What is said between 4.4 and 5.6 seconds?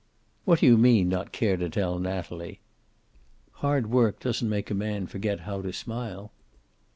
make a man forget